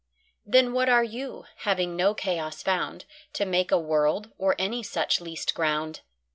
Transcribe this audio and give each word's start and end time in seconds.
Then 0.47 0.73
what 0.73 0.89
are 0.89 1.03
You, 1.03 1.45
having 1.57 1.95
no 1.95 2.15
Chaos 2.15 2.63
found 2.63 3.05
To 3.33 3.45
make 3.45 3.71
a 3.71 3.77
World, 3.77 4.31
or 4.39 4.55
any 4.57 4.81
such 4.81 5.21
least 5.21 5.53
ground? 5.53 6.01